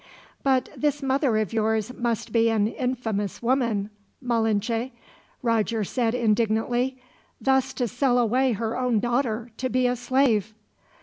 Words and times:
"But 0.41 0.69
this 0.75 1.03
mother 1.03 1.37
of 1.37 1.53
yours 1.53 1.93
must 1.93 2.31
be 2.31 2.49
an 2.49 2.65
infamous 2.67 3.39
woman, 3.39 3.91
Malinche," 4.19 4.89
Roger 5.43 5.83
said 5.83 6.15
indignantly, 6.15 6.99
"thus 7.39 7.71
to 7.73 7.87
sell 7.87 8.17
away 8.17 8.53
her 8.53 8.75
own 8.75 8.99
daughter 8.99 9.51
to 9.57 9.69
be 9.69 9.85
a 9.85 9.95
slave!" 9.95 10.55